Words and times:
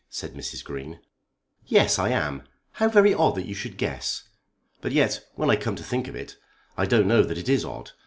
said 0.09 0.33
Mrs. 0.33 0.63
Green. 0.63 0.99
"Yes, 1.67 1.99
I 1.99 2.09
am. 2.09 2.41
How 2.71 2.89
very 2.89 3.13
odd 3.13 3.35
that 3.35 3.45
you 3.45 3.53
should 3.53 3.77
guess. 3.77 4.23
But 4.81 4.93
yet 4.93 5.23
when 5.35 5.51
I 5.51 5.55
come 5.55 5.75
to 5.75 5.83
think 5.83 6.07
of 6.07 6.15
it 6.15 6.37
I 6.75 6.87
don't 6.87 7.07
know 7.07 7.21
that 7.21 7.37
it 7.37 7.47
is 7.47 7.63
odd. 7.63 7.91